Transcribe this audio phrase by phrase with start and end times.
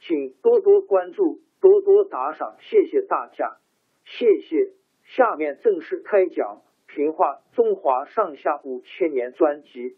[0.00, 3.58] 请多多关注，多多打赏，谢谢大家，
[4.04, 4.72] 谢谢。
[5.04, 6.62] 下面正式开讲
[6.94, 9.96] 《评话中华上下五千年》专辑。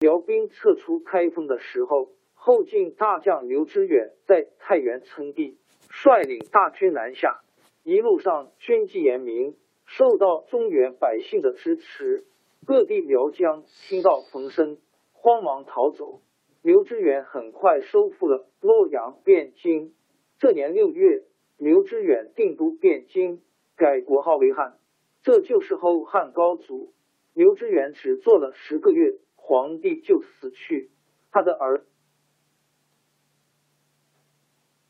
[0.00, 5.58] 辽兵撤出开封的时候，后晋大将刘知远在太原称帝，
[5.90, 7.40] 率领大军南下，
[7.82, 12.24] 一路上军纪严明，受到中原百姓的支持。
[12.68, 14.76] 各地苗疆听到风声，
[15.12, 16.20] 慌忙逃走。
[16.60, 19.94] 刘知远很快收复了洛阳、汴京。
[20.38, 21.24] 这年六月，
[21.56, 23.40] 刘知远定都汴京，
[23.74, 24.76] 改国号为汉，
[25.22, 26.92] 这就是后汉高祖。
[27.32, 30.90] 刘知远只做了十个月，皇帝就死去。
[31.30, 31.86] 他的儿，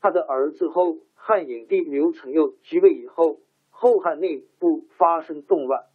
[0.01, 3.39] 他的儿子后汉影帝刘承佑即位以后，
[3.69, 5.85] 后汉内部发生动乱。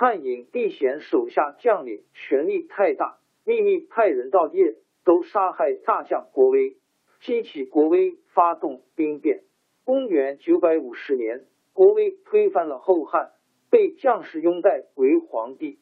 [0.00, 6.78] 汉隐帝嫌手下将领权力太大，秘密派人到夜都杀害大将国威，
[7.20, 9.42] 激起国威发动兵变。
[9.84, 11.44] 公元九百五十年，
[11.74, 13.32] 国威推翻了后汉，
[13.68, 15.78] 被将士拥戴为皇帝。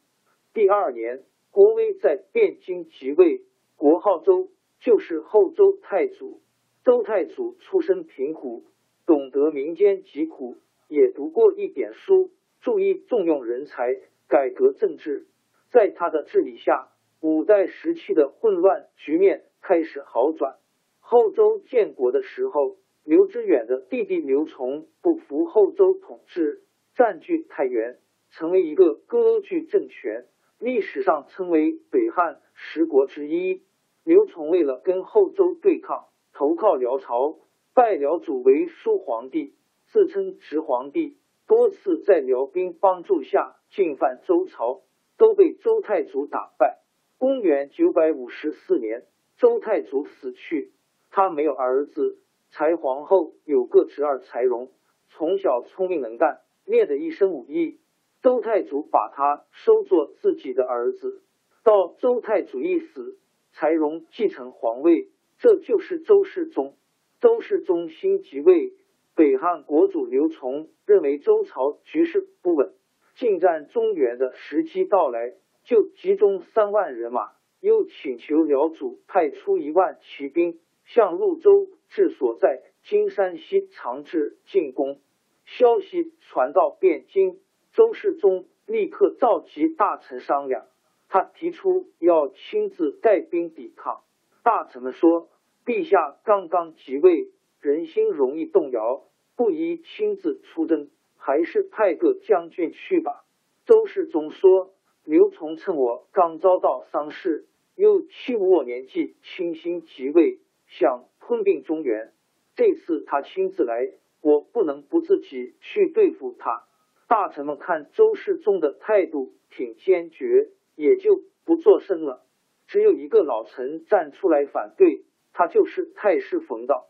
[0.53, 3.43] 第二年，国威在汴京即位，
[3.77, 4.49] 国号周，
[4.81, 6.41] 就是后周太祖。
[6.85, 8.65] 周太祖出身贫苦，
[9.07, 10.57] 懂得民间疾苦，
[10.89, 12.33] 也读过一点书。
[12.61, 13.95] 注意重用人才，
[14.29, 15.27] 改革政治，
[15.71, 16.89] 在他的治理下，
[17.21, 20.57] 五代时期的混乱局面开始好转。
[21.01, 26.63] 后周建国的时候，刘知远的弟弟刘崇不服后周统治，
[26.95, 27.99] 占据太原，
[28.31, 30.27] 成为一个割据政权，
[30.59, 33.63] 历史上称为北汉十国之一。
[34.05, 37.39] 刘崇为了跟后周对抗，投靠辽朝，
[37.75, 39.55] 拜辽祖为叔皇帝，
[39.87, 41.18] 自称直皇帝。
[41.49, 44.83] 多次在辽兵帮助下进犯周朝，
[45.17, 46.79] 都被周太祖打败。
[47.17, 49.07] 公元九百五十四年，
[49.39, 50.73] 周太祖死去，
[51.11, 52.19] 他没有儿子。
[52.51, 54.71] 才皇后有个侄儿柴荣，
[55.09, 57.81] 从小聪明能干，练得一身武艺。
[58.23, 61.23] 周太祖把他收作自己的儿子。
[61.65, 63.19] 到周太祖一死，
[63.53, 66.77] 柴荣继承皇位，这就是周世宗。
[67.21, 68.75] 周世宗新即位。
[69.19, 72.73] 北汉国主刘琮认为周朝局势不稳，
[73.17, 75.35] 进占中原的时机到来，
[75.65, 85.01] 就集中三万人马，又请求辽祖派出一万骑兵向潞州治所在今山西长治进攻。
[85.47, 87.41] 消息传到汴京，
[87.73, 90.65] 周世宗立刻召集大臣商量，
[91.09, 94.05] 他提出要亲自带兵抵抗。
[94.45, 95.29] 大臣们说
[95.67, 99.05] ：“陛下刚刚即位，人心容易动摇。”
[99.39, 103.25] 不宜亲自出征，还是派个将军去吧。
[103.67, 104.75] 周世宗说
[105.07, 107.47] ：“刘琮趁我刚遭到丧事，
[107.77, 112.13] 又欺侮我年纪轻轻即位，想吞并中原。
[112.57, 116.65] 这次他亲自来，我不能不自己去对付他。”
[117.07, 122.25] 大臣们看周世宗的态度挺坚决，也就不作声了。
[122.67, 126.88] 只有一个老臣站出来反对，他就是太师冯道。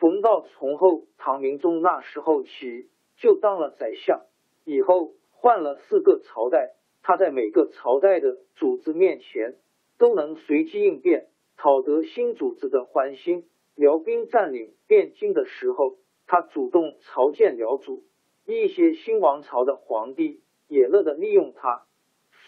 [0.00, 2.88] 冯道从后唐明宗那时候起
[3.18, 4.22] 就当了宰相，
[4.64, 9.56] 以后换了四个朝代，他在每个朝代的主子面前
[9.98, 11.28] 都能随机应变。
[11.62, 13.44] 讨得新主子的欢心。
[13.74, 18.02] 辽兵占领汴京的时候，他主动朝见辽主，
[18.46, 21.82] 一些新王朝的皇帝也乐得利用他，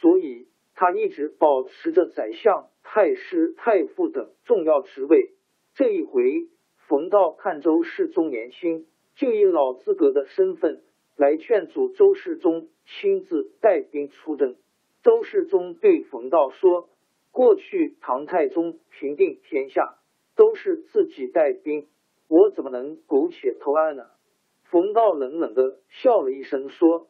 [0.00, 5.34] 所以他一直保持着宰相、太师、太傅等重要职位。
[5.74, 6.48] 这一回，
[6.92, 8.84] 冯道看周世宗年轻，
[9.14, 10.82] 就以老资格的身份
[11.16, 14.56] 来劝阻周世宗亲自带兵出征。
[15.02, 16.90] 周世宗对冯道说
[17.32, 19.94] ：“过去唐太宗平定天下。”
[20.36, 21.88] 都是自己带兵，
[22.28, 24.10] 我怎么能苟且偷安呢？
[24.64, 27.08] 冯道冷冷的笑了一声，说：“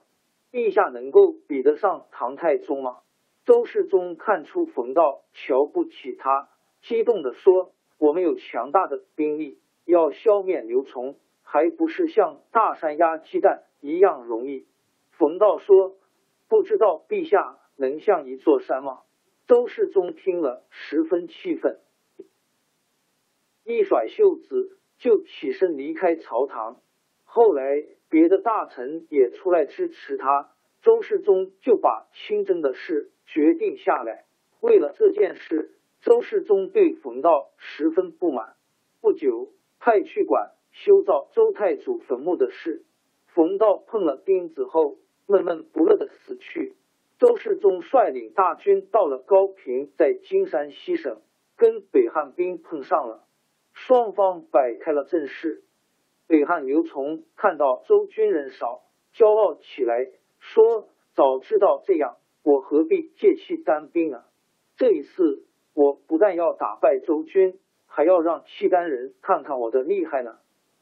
[0.52, 2.99] 陛下能够比得上唐太宗吗？”
[3.44, 6.50] 周世宗看出冯道瞧不起他，
[6.82, 14.67] 激动的说：“我们有强大的兵力，要消灭刘琮，还不是像大山压鸡蛋一样容易？”
[15.12, 15.96] 冯道说
[16.49, 19.00] ：“不知道陛下能像一座山吗？”
[19.46, 21.79] 周世宗听了十分气愤。
[23.64, 26.81] 一甩袖子就起身离开朝堂。
[27.25, 30.50] 后来别的大臣也出来支持他，
[30.82, 34.25] 周世宗就把亲征的事决定下来。
[34.61, 38.55] 为了这件事，周世宗对冯道十分不满。
[39.00, 39.49] 不久，
[39.84, 42.84] 派去管修造周太祖坟墓的事，
[43.34, 44.96] 冯道碰了钉子后，
[45.26, 46.76] 闷闷不乐的死去。
[47.19, 51.20] 周世宗率领大军到了高平，在金山西省
[51.56, 53.25] 跟北汉兵碰上了。
[53.73, 55.64] 双方摆开了阵势，
[56.28, 58.82] 北汉刘崇看到周军人少，
[59.17, 60.87] 骄傲起来，说
[61.17, 64.26] ：“早知道这样，我何必借气单兵啊？
[64.76, 65.44] 这一次，
[65.75, 67.58] 我不但要打败周军，
[67.94, 70.38] 还要让契丹人看看我的厉害呢。”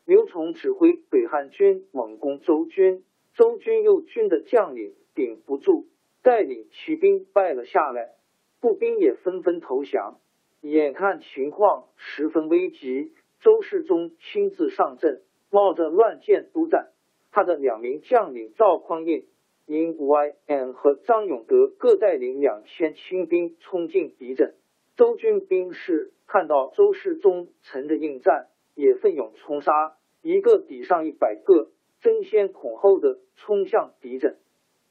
[0.06, 3.04] 刘崇指挥北汉军猛攻周军，
[3.34, 5.86] 周军右军的将领顶不住，
[6.22, 8.14] 带领骑兵败了下来，
[8.60, 10.18] 步兵也纷纷投降。
[10.62, 16.90] 眼看情况十分危急，周世宗亲自上阵，冒着乱箭督战。
[17.32, 19.26] 他的两名将领赵匡胤、
[19.66, 24.54] 殷 Y.N 和张永德各带领两千亲兵冲进敌阵。
[25.00, 31.70] 周军兵士看到周世宗乘着应战，也奋勇冲杀，一个抵上一百个，
[32.02, 34.36] 争先恐后的冲向敌阵。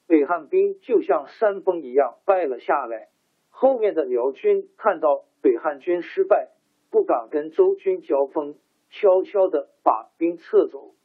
[0.07, 3.09] 北汉兵就像山崩一样败了下来。
[3.51, 5.25] 后面的辽军看到。
[5.43, 6.49] 北汉军失败，
[6.89, 8.57] 不敢跟周军交锋，
[8.89, 10.95] 悄悄的把兵撤走。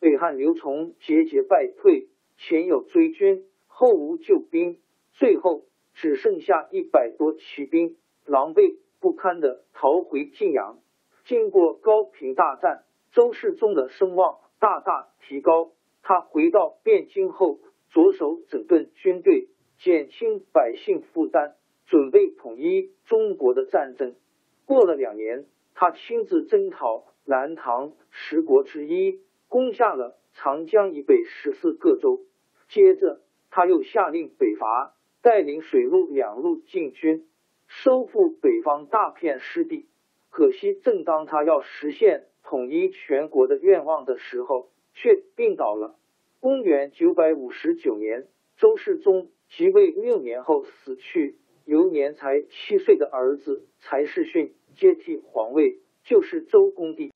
[0.00, 4.80] 北汉刘崇节节败退，前有追军，后无救兵，
[5.12, 5.62] 最后
[5.94, 7.96] 只剩下一百多骑兵，
[8.30, 10.78] 狼狈不堪的逃回晋阳。
[11.24, 15.72] 经过高平大战，周世宗的声望大大提高。
[16.02, 17.58] 他回到汴京后，
[17.90, 19.48] 着手整顿军队，
[19.80, 21.56] 减轻百姓负担。
[21.86, 24.14] 准备统一中国的战争。
[24.64, 32.20] 过了两年，他亲自征讨南唐十国之一，攻下了长江以北十四个州。
[32.68, 37.26] 接着，他又下令北伐，带领水陆两路进军，
[37.72, 39.86] 收复北方大片失地。
[40.28, 45.94] 可惜，正当他要实现统一全国的愿望的时候，却病倒了。
[46.40, 48.26] 公元九百五十九年，
[48.58, 51.36] 周世宗即位六年后死去。
[51.64, 57.12] 由年才七岁的儿子柴世训接替皇位，就是周公帝。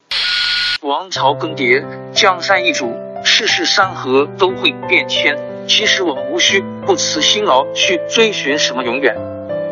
[0.83, 1.83] 王朝更迭，
[2.13, 2.93] 江山易主，
[3.25, 5.37] 世事山河都会变迁。
[5.67, 9.17] 其实我们无需不辞辛劳去追寻什么永远，